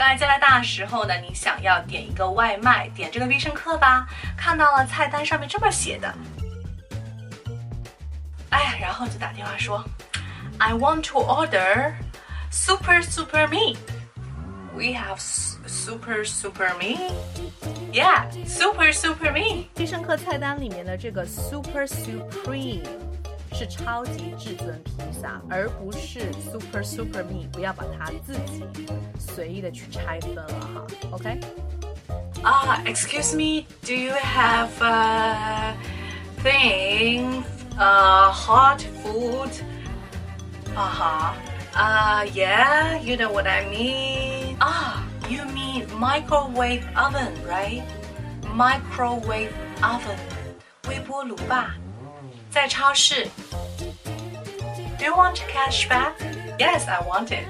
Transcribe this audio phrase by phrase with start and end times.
[0.00, 6.10] 刚才加拿大时候呢，你想要点一个外卖，点这个必胜客吧，看到了菜单上面这么写的，
[8.48, 9.84] 哎呀，然后就打电话说
[10.56, 11.92] ，I want to order
[12.50, 13.76] super super me.
[14.74, 15.18] We have
[15.66, 17.12] super super me.
[17.92, 19.66] Yeah, super super me.
[19.74, 22.80] 必胜客菜单里面的这个 super supreme
[23.52, 27.46] 是超级至尊披萨，而不是 super super me。
[27.52, 28.64] 不要把它自己
[29.39, 31.39] 随意的去拆分了哈，OK？
[32.43, 35.73] 啊、excuse me, do you have a
[36.43, 37.43] thing,
[37.77, 39.49] uh, hot food?
[40.75, 41.35] 啊哈，
[41.73, 44.57] 啊、yeah, you know what I mean.
[44.59, 47.83] 啊、you mean microwave oven, right?
[48.53, 49.51] Microwave
[49.81, 50.17] oven，
[50.87, 51.75] 微波炉吧，
[52.51, 53.27] 在超市。
[54.97, 56.13] Do you want cashback?
[56.57, 57.47] Yes, I want it.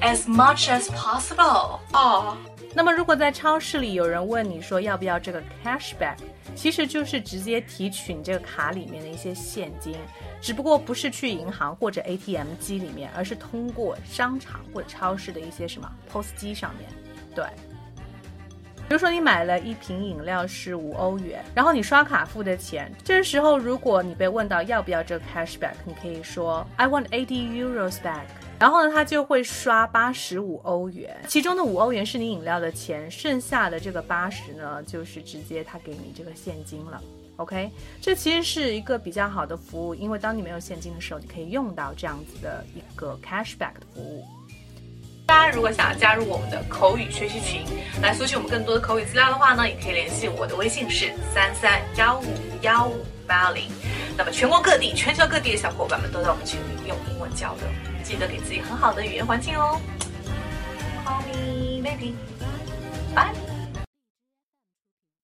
[0.00, 1.78] As much as possible.
[1.92, 2.36] 哦、
[2.74, 6.16] 那么如果在超市里有人问你说要不要这个 cashback，
[6.56, 9.94] 其实就是直接提取你这个卡里面的一些现金，
[10.40, 16.88] 只不过不是去银行或者 ATM 机里面，而是通过商场或者超市的一些什么 POS 机上面，
[17.34, 17.44] 对。
[18.90, 28.24] 比如说你买了一瓶饮料是五欧元，然后你刷卡付的钱，这时候如果你被问到要不要这个 cashback，你可以说 I want eighty euros back。
[28.58, 37.00] 然后呢，他就会刷八十五欧元，其中的五欧元是你饮料的钱，剩下的这个八十呢，就是直接他给你这个现金了。
[37.36, 44.26] OK，这其实是一个比较好的服务，因为当你没有现金的时候，你可以用到这样子的一个 cashback 的服务。
[45.30, 47.64] 大家如果想要加入我们的口语学习群，
[48.02, 53.70] 来索取我们更多的口语资料的话呢，也可以联系我的微信是三三幺五幺五八零。
[54.18, 57.68] 那么全国各地、全球各地的小伙伴们都在我们群里用英文交流，
[58.02, 59.80] 记得给自己很好的语言环境哦。
[61.06, 62.16] Call me, baby.。